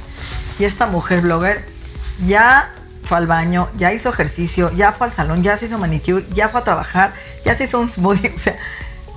[0.58, 1.64] y esta mujer blogger
[2.26, 6.26] ya fue al baño, ya hizo ejercicio, ya fue al salón, ya se hizo manicure,
[6.34, 7.14] ya fue a trabajar,
[7.46, 8.30] ya se hizo un smoothie.
[8.34, 8.58] O sea,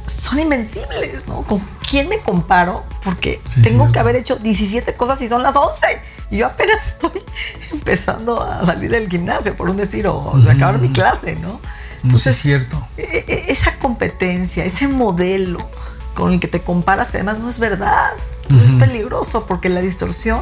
[0.05, 1.41] son invencibles, ¿no?
[1.41, 2.83] ¿Con quién me comparo?
[3.03, 5.85] Porque Sí, tengo que haber hecho 17 cosas y son las 11.
[6.31, 7.23] Y yo apenas estoy
[7.71, 11.59] empezando a salir del gimnasio, por un decir, o de acabar mi clase, ¿no?
[12.03, 12.87] No sé si es cierto.
[12.97, 15.67] e- e- esa competencia, ese modelo
[16.13, 18.11] con el que te comparas, que además no es verdad.
[18.43, 20.41] Entonces es peligroso porque la distorsión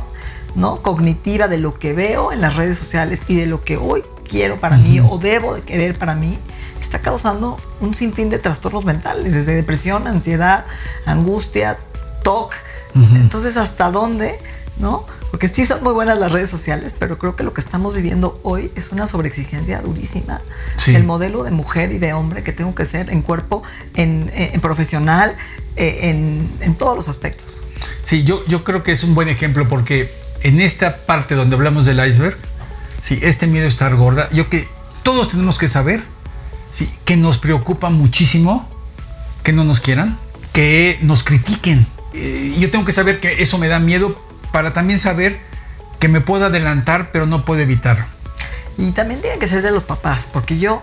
[0.54, 0.82] ¿no?
[0.84, 4.60] cognitiva de lo que veo en las redes sociales y de lo que hoy quiero
[4.60, 6.38] para mí o debo de querer para mí,
[6.86, 10.66] está causando un sinfín de trastornos mentales, desde depresión, ansiedad,
[11.06, 11.78] angustia,
[12.24, 12.54] TOC.
[13.16, 14.40] Entonces, ¿hasta dónde?
[14.78, 15.06] ¿No?
[15.30, 18.40] Porque sí son muy buenas las redes sociales, pero creo que lo que estamos viviendo
[18.44, 20.42] hoy es una sobreexigencia durísima.
[20.78, 20.96] Sí.
[20.96, 23.64] El modelo de mujer y de hombre que tengo que ser en cuerpo,
[23.96, 25.36] en, en profesional,
[25.76, 27.64] eh, en, en todos los aspectos.
[28.04, 30.10] Sí, yo, yo creo que es un buen ejemplo porque
[30.42, 32.38] en esta parte donde hablamos del iceberg,
[33.02, 34.68] sí, este miedo a estar gorda, yo que
[35.04, 36.04] todos tenemos que saber
[36.76, 38.68] sí, que nos preocupa muchísimo
[39.44, 40.20] que no nos quieran,
[40.52, 41.88] que nos critiquen.
[42.14, 44.20] Eh, yo tengo que saber que eso me da miedo
[44.52, 45.40] para también saber
[46.00, 48.06] que me puedo adelantar, pero no puedo evitarlo.
[48.78, 50.82] Y también tiene que ser de los papás, porque yo,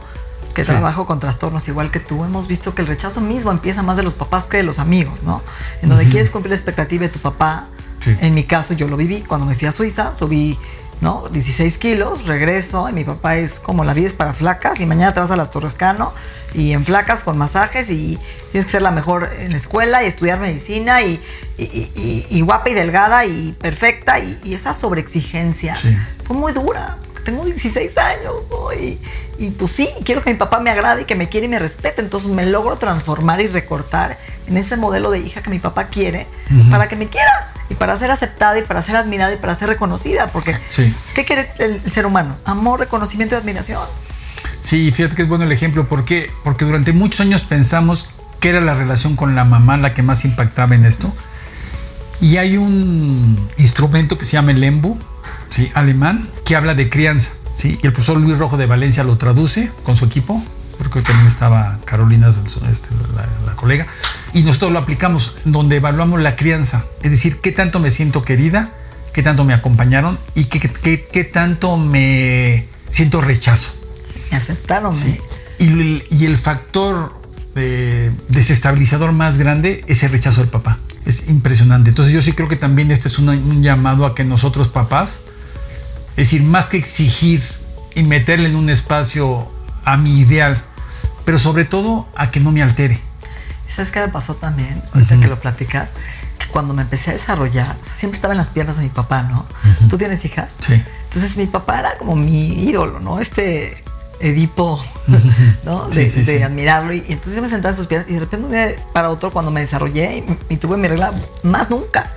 [0.55, 0.71] que Sí.
[0.71, 4.03] trabajo con trastornos igual que tú, hemos visto que el rechazo mismo empieza más de
[4.03, 5.43] los papás que de los amigos, ¿no?
[5.83, 7.69] En donde quieres cumplir la expectativa de tu papá.
[8.01, 8.17] Sí.
[8.21, 10.59] En mi caso, yo lo viví cuando me fui a Suiza, subí,
[11.03, 11.25] ¿no?
[11.31, 15.13] 16 kilos, regreso, y mi papá es como la vida es para flacas, y mañana
[15.13, 16.13] te vas a las Torres Cano,
[16.55, 18.19] y en flacas con masajes, y
[18.53, 21.21] tienes que ser la mejor en la escuela, y estudiar medicina, y,
[21.59, 25.95] y- y- y- y guapa y delgada, y perfecta, y, y esa sobreexigencia Sí.
[26.25, 26.99] fue muy dura.
[27.25, 28.73] Tengo 16 años, ¿no?
[28.73, 29.01] Y,
[29.39, 31.59] y pues sí, quiero que mi papá me agrade y que me quiere y me
[31.59, 32.01] respete.
[32.01, 36.27] Entonces me logro transformar y recortar en ese modelo de hija que mi papá quiere
[36.71, 39.69] para que me quiera y para ser aceptada y para ser admirada y para ser
[39.69, 40.29] reconocida.
[40.29, 40.95] Porque, Sí.
[41.15, 42.37] ¿qué quiere el, el ser humano?
[42.45, 43.83] Amor, reconocimiento y admiración.
[44.61, 45.89] Sí, fíjate que es bueno el ejemplo.
[45.89, 46.31] ¿Por qué?
[46.45, 50.25] Porque durante muchos años pensamos que era la relación con la mamá la que más
[50.25, 51.13] impactaba en esto.
[52.21, 54.97] Y hay un instrumento que se llama el embu,
[55.53, 55.71] ¿sí?
[55.75, 57.31] alemán, que habla de crianza.
[57.55, 57.79] ¿sí?
[57.83, 60.43] Y el profesor Luis Rojo de Valencia lo traduce con su equipo.
[60.79, 63.87] Porque también estaba Carolina, este, la, la colega.
[64.33, 66.87] Y nosotros lo aplicamos donde evaluamos la crianza.
[67.03, 68.73] Es decir, qué tanto me siento querida,
[69.13, 73.73] qué tanto me acompañaron y qué, qué- qué tanto me siento rechazo.
[74.33, 74.93] Me aceptaron.
[74.95, 75.21] Sí.
[75.59, 77.21] Y, y el factor
[77.55, 80.79] eh, desestabilizador más grande es el rechazo del papá.
[81.05, 81.91] Es impresionante.
[81.91, 85.21] Entonces yo sí creo que también este es una- un llamado a que nosotros papás,
[86.13, 87.43] es decir, más que exigir
[87.95, 89.51] y meterle en un espacio
[89.85, 90.63] a mi ideal,
[91.25, 93.01] pero sobre todo a que no me altere.
[93.69, 94.83] ¿Sabes qué me pasó también?
[94.93, 95.91] Ahorita que lo platicas,
[96.39, 98.89] que cuando me empecé a desarrollar, o sea, siempre estaba en las piernas de mi
[98.91, 99.47] papá, ¿no?
[99.89, 100.55] ¿Tú tienes hijas?
[100.61, 100.83] Sí.
[101.05, 103.19] Entonces mi papá era como mi ídolo, ¿no?
[103.19, 103.83] Este
[104.21, 104.81] Edipo,
[105.65, 105.91] ¿no?
[105.91, 106.43] Sí, De, sí, de sí.
[106.43, 106.93] admirarlo.
[106.93, 109.09] Y, y entonces yo me sentaba en sus piernas y de repente un día para
[109.11, 112.13] otro, cuando me desarrollé y, y tuve mi regla, más nunca.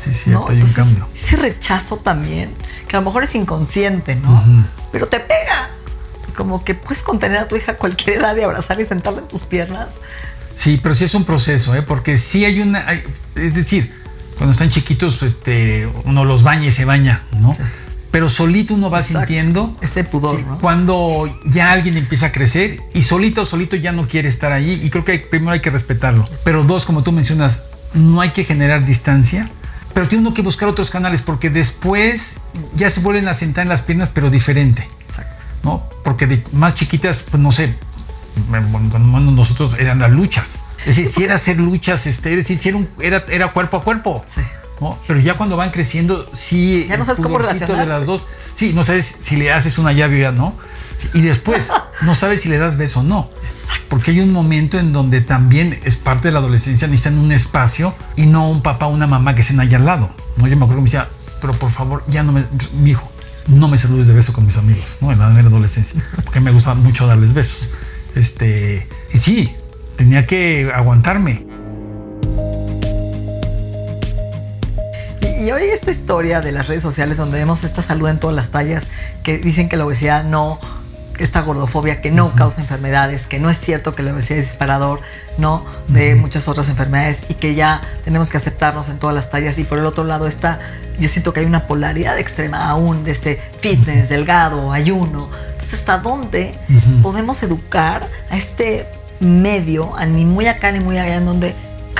[0.00, 0.48] Sí, cierto, ¿no?
[0.50, 1.08] hay un cambio.
[1.14, 2.50] Ese rechazo también,
[2.88, 4.42] que a lo mejor es inconsciente, ¿no?
[4.92, 5.70] Pero te pega.
[6.36, 9.28] Como que puedes contener a tu hija a cualquier edad y abrazarla y sentarla en
[9.28, 9.96] tus piernas.
[10.54, 11.82] Sí, pero sí es un proceso, ¿eh?
[11.82, 12.86] porque sí hay una.
[12.88, 13.92] hay- es decir,
[14.36, 17.52] cuando están chiquitos, este, uno los baña y se baña, ¿no?
[17.52, 17.60] Sí.
[18.10, 19.18] Pero solito uno va Exacto.
[19.28, 19.76] sintiendo.
[19.82, 20.58] Ese pudor, sí, ¿no?
[20.58, 24.80] Cuando ya alguien empieza a crecer y solito, solito ya no quiere estar ahí.
[24.82, 26.24] Y creo que hay- primero hay que respetarlo.
[26.42, 27.62] Pero dos, como tú mencionas,
[27.94, 29.48] no hay que generar distancia.
[29.94, 32.36] Pero tiene uno que buscar otros canales porque después
[32.74, 34.88] ya se vuelven a sentar en las piernas, pero diferente.
[35.00, 35.42] Exacto.
[35.62, 35.88] ¿no?
[36.04, 37.74] Porque de más chiquitas, pues no sé,
[38.48, 40.58] cuando nosotros eran las luchas.
[40.80, 44.24] Es decir, si era hacer luchas, este, es decir, era, era, cuerpo a cuerpo.
[44.34, 44.40] Sí.
[44.80, 44.98] ¿no?
[45.06, 46.86] Pero ya cuando van creciendo, sí.
[46.88, 48.26] Ya no sabes cómo de las dos.
[48.54, 50.56] Sí, no sabes si le haces una llave o ya no.
[51.14, 51.70] Y después,
[52.02, 53.30] no sabes si le das beso o no.
[53.88, 57.94] Porque hay un momento en donde también es parte de la adolescencia, necesitan un espacio
[58.16, 60.10] y no un papá o una mamá que estén ahí al lado.
[60.36, 60.46] ¿no?
[60.46, 61.08] Yo me acuerdo que me decía,
[61.40, 62.44] pero por favor, ya no me.
[62.74, 63.10] Mi hijo,
[63.48, 65.10] no me saludes de beso con mis amigos, ¿no?
[65.10, 66.04] En la, en la adolescencia.
[66.24, 67.68] Porque me gustaba mucho darles besos.
[68.14, 68.88] Este.
[69.12, 69.56] Y sí,
[69.96, 71.46] tenía que aguantarme.
[75.20, 78.36] Y, y hoy esta historia de las redes sociales donde vemos esta salud en todas
[78.36, 78.86] las tallas,
[79.22, 80.60] que dicen que la obesidad no,
[81.20, 85.00] esta gordofobia que no causa enfermedades, que no es cierto que la obesidad es disparador,
[85.38, 89.58] no de muchas otras enfermedades y que ya tenemos que aceptarnos en todas las tallas.
[89.58, 90.60] Y por el otro lado está,
[90.98, 95.28] yo siento que hay una polaridad extrema aún de este fitness, delgado, ayuno.
[95.52, 96.54] Entonces, ¿hasta dónde
[97.02, 98.86] podemos educar a este
[99.20, 101.54] medio, a ni muy acá ni muy allá, en donde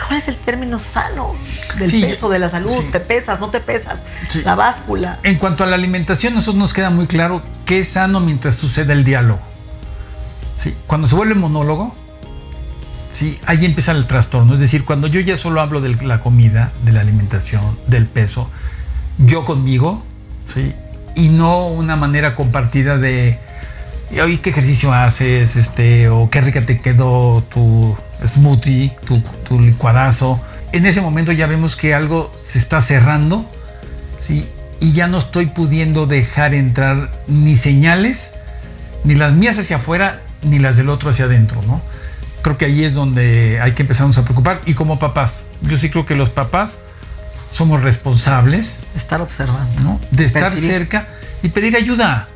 [0.06, 1.34] ¿Cuál es el término sano
[1.78, 2.70] del Sí, peso, de la salud?
[2.70, 2.88] sí.
[2.90, 4.02] ¿Te pesas, no te pesas?
[4.28, 4.42] Sí.
[4.44, 5.18] La báscula.
[5.22, 8.92] En cuanto a la alimentación, nosotros nos queda muy claro qué es sano mientras suceda
[8.92, 9.40] el diálogo.
[10.56, 11.94] Sí, cuando se vuelve monólogo,
[13.08, 14.54] sí, ahí empieza el trastorno.
[14.54, 18.50] Es decir, cuando yo ya solo hablo de la comida, de la alimentación, del peso,
[19.18, 20.02] yo conmigo,
[20.44, 20.74] sí,
[21.16, 23.38] y no una manera compartida de,
[24.10, 29.60] "Y hoy qué ejercicio haces, este, o qué rica te quedó tu smoothie, tu, tu
[29.60, 30.40] licuadazo.
[30.72, 33.44] En ese momento ya vemos que algo se está cerrando
[34.20, 34.46] ¿sí?
[34.78, 38.32] Y ya no estoy pudiendo dejar entrar ni señales,
[39.04, 41.82] ni las mías hacia afuera, ni las del otro hacia adentro, ¿no?
[42.42, 44.62] Creo que ahí es donde hay que empezarnos a preocupar.
[44.64, 46.78] Y como papás, yo sí creo que los papás
[47.50, 49.82] somos responsables, Estar observando.
[49.82, 50.00] ¿no?
[50.10, 50.70] De estar Percibir.
[50.70, 51.08] cerca
[51.42, 52.28] y pedir ayuda.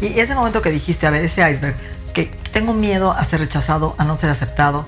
[0.00, 1.76] Y ese momento que dijiste, a ver, ese iceberg,
[2.12, 4.86] que tengo miedo a ser rechazado, a no ser aceptado,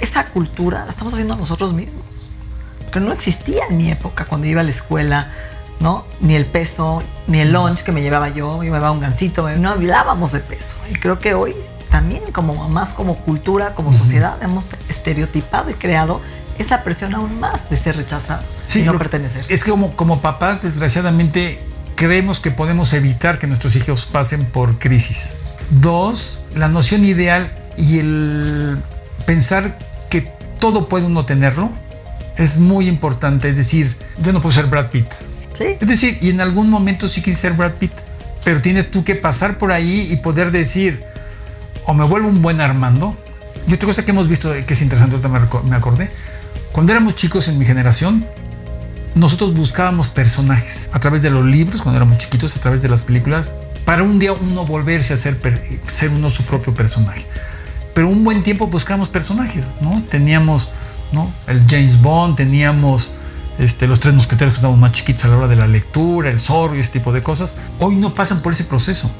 [0.00, 2.34] esa cultura la estamos haciendo nosotros mismos.
[2.84, 5.32] Porque no existía en mi época cuando iba a la escuela,
[5.80, 6.04] ¿no?
[6.20, 9.48] Ni el peso, ni el lunch que me llevaba yo, yo me llevaba un gansito,
[9.56, 10.78] no hablábamos de peso.
[10.90, 11.54] Y creo que hoy
[11.90, 16.20] también como mamás, como cultura, como sociedad, hemos estereotipado y creado
[16.58, 18.42] esa presión aún más de ser rechazado
[18.74, 19.46] y no pertenecer.
[19.48, 21.62] Es que como, como papás, desgraciadamente,
[21.98, 25.34] creemos que podemos evitar que nuestros hijos pasen por crisis.
[25.68, 28.78] Dos, la noción ideal y el
[29.26, 29.76] pensar
[30.08, 31.72] que todo puede uno tenerlo
[32.36, 33.48] es muy importante.
[33.48, 35.08] Es decir, yo no puedo ser Brad Pitt.
[35.58, 35.76] ¿Sí?
[35.80, 37.92] Es decir, y en algún momento sí quise ser Brad Pitt,
[38.44, 41.02] pero tienes tú que pasar por ahí y poder decir,
[41.84, 43.16] o me vuelvo un buen Armando.
[43.66, 46.12] Y otra cosa que hemos visto que es interesante, ahorita me acordé,
[46.70, 48.24] cuando éramos chicos en mi generación,
[49.18, 53.02] nosotros buscábamos personajes a través de los libros, cuando éramos chiquitos, a través de las
[53.02, 53.54] películas,
[53.84, 55.38] para un día uno volverse a ser,
[55.88, 57.26] ser uno su propio personaje.
[57.94, 60.00] Pero un buen tiempo buscábamos personajes, ¿no?
[60.08, 60.68] Teníamos,
[61.10, 61.32] ¿no?
[61.48, 63.10] El James Bond, teníamos
[63.58, 66.38] este, los tres mosqueteros que estábamos más chiquitos a la hora de la lectura, el
[66.38, 67.56] zorro y ese tipo de cosas.
[67.80, 69.10] Hoy no pasan por ese proceso.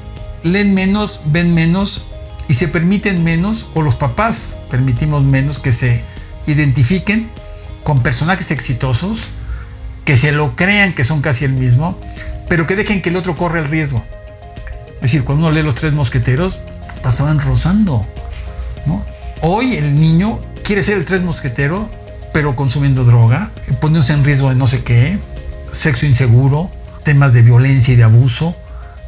[0.43, 2.05] Leen menos, ven menos
[2.47, 6.05] y se permiten menos, o los papás permitimos menos que se
[6.47, 7.29] identifiquen
[7.83, 9.29] con personajes exitosos,
[10.09, 11.95] que se lo crean que son casi el mismo,
[12.47, 14.03] pero que dejen que el otro corra el riesgo.
[14.95, 16.59] Es decir, cuando uno lee los tres mosqueteros,
[17.03, 18.07] pasaban rozando.
[19.41, 21.91] Hoy el niño quiere ser el tres mosquetero,
[22.33, 25.19] pero consumiendo droga, poniéndose en riesgo de no sé qué,
[25.69, 26.71] sexo inseguro,
[27.03, 28.55] temas de violencia y de abuso,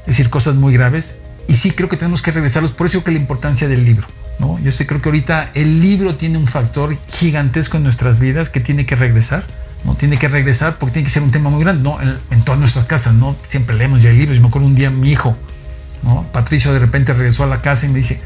[0.01, 1.15] es decir, cosas muy graves.
[1.47, 4.05] Y sí creo que tenemos que regresarlos, por eso que la importancia del libro.
[4.37, 4.59] ¿no?
[4.59, 8.59] Yo sí creo que ahorita el libro tiene un factor gigantesco en nuestras vidas que
[8.59, 9.45] tiene que regresar.
[9.83, 9.95] ¿No?
[9.95, 11.83] Tiene que regresar porque tiene que ser un tema muy grande.
[11.83, 11.99] ¿no?
[12.01, 13.35] En, todas nuestras casas, ¿no?
[13.47, 14.35] Siempre leemos ya libros.
[14.35, 15.37] Yo me acuerdo un día mi hijo,
[16.03, 16.23] ¿no?
[16.31, 18.21] Patricio de repente regresó a la casa y me dice,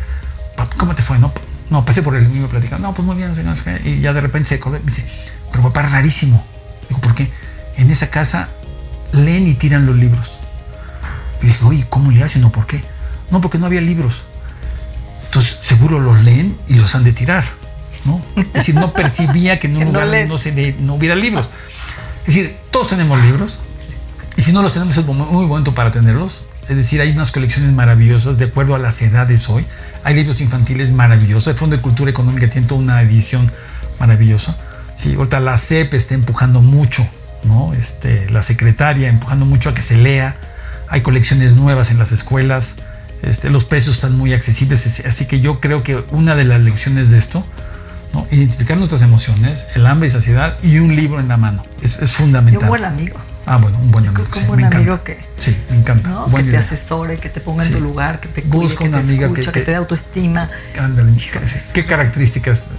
[0.56, 1.20] "Pap, ¿cómo te fue?
[1.20, 1.34] No,
[1.70, 2.88] no pasé por el niño platicando.
[2.88, 3.82] No, pues muy bien, no no qué".
[3.84, 5.06] Y ya de repente se acordó, me dice,
[5.52, 6.46] pero papá, rarísimo.
[6.90, 7.32] Digo, ¿por qué?
[7.78, 8.50] En esa casa
[9.12, 10.40] leen y tiran los libros.
[11.42, 12.84] Y dije, oye, ¿cómo le hacen o por qué?
[13.32, 14.26] No, porque no había libros.
[15.26, 17.44] Entonces, seguro los leen y los han de tirar,
[18.06, 18.22] ¿no?
[18.36, 20.28] Es decir, no percibía que en un Que no lugar leen.
[20.28, 21.50] no, se le- no hubiera libros.
[22.22, 23.60] Es decir, todos tenemos libros
[24.38, 26.46] y si no los tenemos es muy momento para tenerlos.
[26.68, 29.66] Es decir, hay unas colecciones maravillosas de acuerdo a las edades hoy.
[30.04, 31.48] Hay libros infantiles maravillosos.
[31.48, 33.52] El Fondo de Cultura Económica tiene toda una edición
[34.00, 34.58] maravillosa.
[34.96, 37.08] Sí, ahorita la CEP está empujando mucho,
[37.44, 37.74] ¿no?
[37.74, 40.38] Este, la secretaria empujando mucho a que se lea.
[40.88, 42.78] Hay colecciones nuevas en las escuelas.
[43.22, 44.86] Este, los precios están muy accesibles.
[44.88, 47.46] es- Así que yo creo que una de las lecciones de esto,
[48.16, 48.28] ¿no?
[48.32, 51.66] identificar nuestras emociones, el hambre y saciedad y un libro en la mano.
[51.82, 52.64] Es, es Y fundamental.
[52.64, 53.18] un buen amigo.
[53.48, 54.26] Ah, bueno, un buen amigo.
[54.34, 55.04] Sí, un buen me amigo encanta.
[55.04, 56.10] que, Sí, me encanta.
[56.10, 56.28] ¿no?
[56.28, 58.90] Buena que te asesore, que te ponga en tu lugar, que te cuide, Busca que
[58.90, 60.50] una te amiga que escucha, que, te- te dé autoestima.
[60.80, 61.12] Ándale.
[61.74, 62.70] ¿Qué características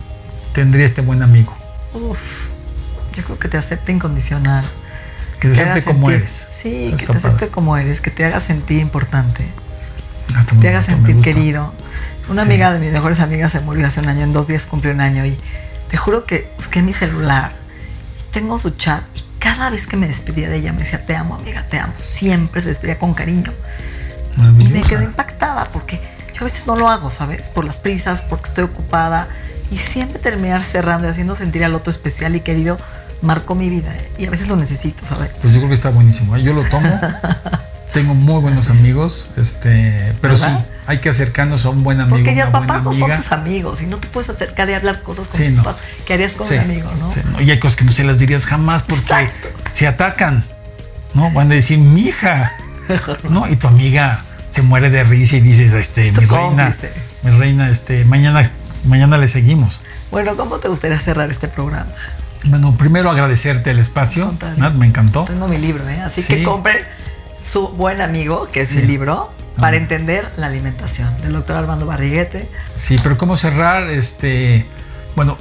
[0.53, 1.57] tendría este buen amigo?
[1.94, 2.18] Uf,
[3.14, 4.64] yo creo que te acepte incondicional.
[5.38, 6.46] Que te acepte como sentir- eres.
[6.51, 7.49] Sí, que te acepte padre.
[7.51, 9.46] como eres, que te haga sentir importante,
[10.35, 11.72] Ah, está muy te haga sentir querido.
[12.28, 12.48] Una Sí.
[12.48, 15.00] amiga de mis mejores amigas se murió hace un año, en dos días cumplió un
[15.00, 15.38] año y
[15.88, 17.52] te juro que busqué mi celular
[18.32, 21.36] tengo su chat y cada vez que me despedía de ella me decía, te amo
[21.36, 21.94] amiga, te amo.
[21.98, 23.50] Siempre se despedía con cariño.
[24.58, 26.02] Y me quedé impactada porque
[26.34, 27.48] yo a veces no lo hago, ¿sabes?
[27.48, 29.28] Por las prisas, porque estoy ocupada.
[29.70, 32.76] Y siempre terminar cerrando y haciendo sentir al otro especial y querido
[33.22, 33.94] marcó mi vida.
[34.18, 35.30] Y a veces lo necesito, ¿sabes?
[35.40, 36.36] Pues yo creo que está buenísimo.
[36.36, 36.42] ¿eh?
[36.42, 37.00] Yo lo tomo.
[37.96, 40.59] Tengo muy buenos amigos, este, pero ¿Verdad?
[40.59, 42.16] sí, hay que acercarnos a un buen amigo.
[42.18, 45.28] Porque buena papás no son tus amigos y no te puedes acercar y hablar cosas
[45.28, 45.62] con Sí, tus no.
[45.64, 47.11] papás que harías con Sí, un amigo, ¿no?
[47.11, 47.40] sí, no.
[47.40, 49.48] Y hay cosas que no se las dirías jamás porque Exacto.
[49.74, 50.44] se atacan.
[51.14, 51.30] ¿No?
[51.30, 52.52] Van a decir, mi hija.
[53.30, 53.48] ¿No?
[53.48, 56.76] Y tu amiga se muere de risa y dices, este, mi reina,
[57.22, 58.50] mi reina, este, mañana,
[58.85, 59.80] mañana le seguimos.
[60.11, 61.87] Bueno, ¿cómo te gustaría cerrar este programa?
[62.44, 64.35] Bueno, primero agradecerte el espacio.
[64.59, 65.24] Nat, me encantó.
[65.24, 66.02] Tengo mi libro, ¿eh?
[66.02, 66.35] Así Sí.
[66.37, 66.85] que compren
[67.42, 68.79] su buen amigo, que es Sí.
[68.79, 69.81] mi libro, para Ah.
[69.81, 72.49] entender la alimentación, del doctor Armando Barriguete.
[72.77, 73.88] Sí, pero ¿cómo cerrar?
[73.90, 74.66] Este,
[75.14, 75.38] bueno,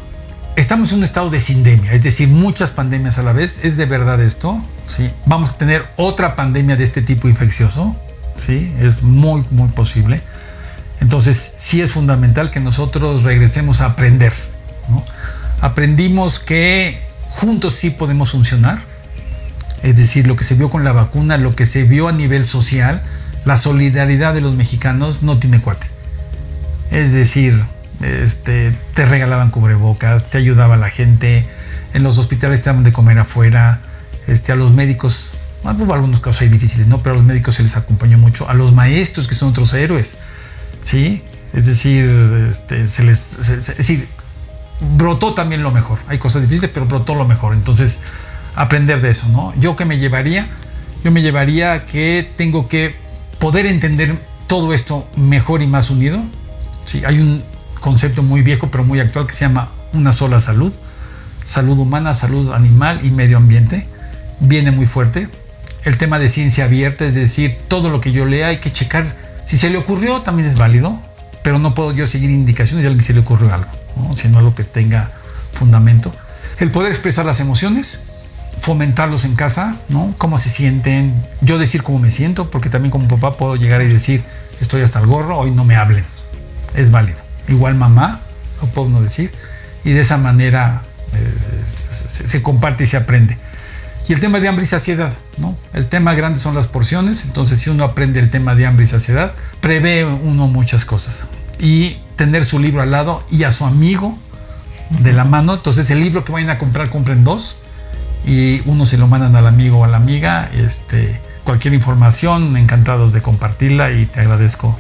[0.56, 3.60] estamos en un estado de sindemia, es decir, muchas pandemias a la vez.
[3.64, 4.62] ¿Es de verdad esto?
[4.88, 5.12] Sí.
[5.26, 7.96] Vamos a tener otra pandemia de este tipo infeccioso.
[8.36, 10.22] Sí, es muy, muy posible.
[11.02, 14.34] Entonces, sí es fundamental que nosotros regresemos a aprender.
[14.88, 15.04] ¿no?
[15.62, 18.80] Aprendimos que juntos sí podemos funcionar.
[19.86, 22.44] Es decir, lo que se vio con la vacuna, lo que se vio a nivel
[22.44, 23.04] social,
[23.46, 25.88] la solidaridad de los mexicanos no tiene cuate.
[26.90, 27.64] Es decir,
[28.02, 31.48] este, te regalaban cubrebocas, te ayudaba la gente,
[31.94, 33.80] en los hospitales te daban de comer afuera,
[34.26, 37.04] este, a los médicos, bueno, hubo algunos casos ahí difíciles, ¿no?
[37.04, 40.16] Pero a los médicos se les acompañó mucho, a los maestros que son otros héroes,
[40.82, 41.22] ¿sí?
[41.54, 42.06] Es decir,
[42.50, 44.08] este, se les, es decir,
[44.98, 46.00] brotó también lo mejor.
[46.08, 47.54] Hay cosas difíciles, pero brotó lo mejor.
[47.54, 48.00] Entonces,
[48.56, 49.54] aprender de eso, ¿no?
[49.60, 50.48] Yo que me llevaría,
[51.04, 52.96] yo me llevaría que tengo que
[53.40, 56.24] poder entender todo esto mejor y más unido.
[56.86, 57.44] Sí, hay un
[57.80, 60.74] concepto muy viejo, pero muy actual que se llama una sola salud.
[61.44, 63.88] Salud humana, salud animal y medio ambiente.
[64.40, 65.30] Viene muy fuerte.
[65.84, 69.16] El tema de ciencia abierta, es decir, todo lo que yo lea hay que checar.
[69.46, 71.00] Si se le ocurrió, también es válido,
[71.44, 74.16] pero no puedo yo seguir indicaciones de alguien que se le ocurrió algo, ¿no?
[74.16, 75.12] sino algo que tenga
[75.54, 76.12] fundamento.
[76.58, 78.00] El poder expresar las emociones,
[78.66, 80.16] fomentarlos en casa, ¿no?
[80.18, 83.88] Cómo se sienten, yo decir cómo me siento, porque también como papá puedo llegar y
[83.88, 84.24] decir,
[84.60, 86.04] estoy hasta el gorro, hoy no me hablen.
[86.74, 87.20] Es válido.
[87.48, 88.22] Igual mamá,
[88.60, 89.32] lo puedo uno decir,
[89.84, 90.82] y de esa manera
[91.14, 93.38] eh, se- se comparte y se aprende.
[94.08, 95.56] Y el tema de hambre y saciedad, ¿no?
[95.74, 98.88] El tema grande son las porciones, entonces si uno aprende el tema de hambre y
[98.88, 101.28] saciedad, prevé uno muchas cosas.
[101.60, 104.18] Y tener su libro al lado y a su amigo
[104.90, 107.58] de la mano, entonces el libro que vayan a comprar, compren dos
[108.26, 110.50] y uno se lo mandan al amigo o a la amiga.
[110.54, 114.80] Este, cualquier información, encantados de compartirla y te agradezco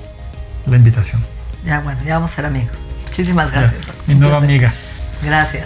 [0.67, 1.23] la invitación.
[1.65, 2.79] Ya, bueno, ya vamos a ser amigos.
[3.07, 3.81] Muchísimas Ya, gracias.
[4.07, 4.73] mi nueva amiga.
[5.23, 5.65] Gracias.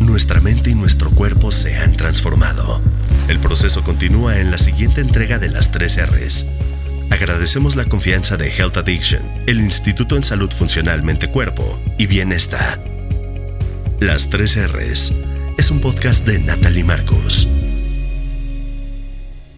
[0.00, 2.80] Nuestra mente y nuestro cuerpo se han transformado.
[3.28, 6.46] El proceso continúa en la siguiente entrega de las 3 R's.
[7.10, 12.82] Agradecemos la confianza de Health Addiction, el Instituto en Salud Funcional Mente Cuerpo y Bienestar.
[14.00, 15.12] Las 3 R's
[15.56, 17.48] es un podcast de Natalie Marcos.